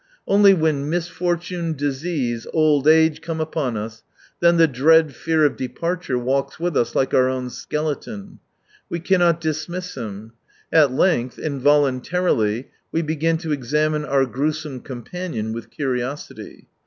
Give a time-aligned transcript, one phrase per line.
[0.25, 4.01] Only when misfortune, disease, old age come upon us,
[4.39, 8.39] then the dread fear of departure walks with us like our own skeleton.
[8.89, 10.33] We cannot dismiss him.
[10.73, 16.65] At length, involuntarily, we begin to examine our gruesome companion with curiosity.